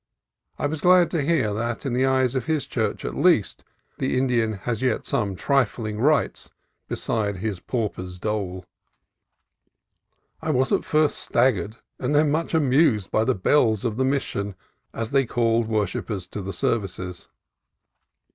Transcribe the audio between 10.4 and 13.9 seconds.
I was at first staggered and then much amused by the bells